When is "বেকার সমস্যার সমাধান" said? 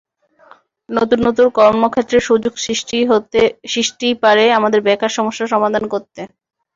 4.87-5.83